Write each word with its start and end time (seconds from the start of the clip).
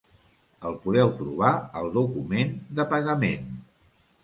El 0.69 0.77
podeu 0.85 1.11
trobar 1.19 1.51
al 1.83 1.91
document 1.99 2.57
de 2.81 2.89
pagament. 2.97 3.55